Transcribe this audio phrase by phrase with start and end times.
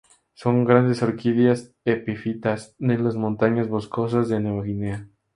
[0.41, 5.07] Son grandes orquídeas epífitas de las montañas boscosas de Nueva Guinea.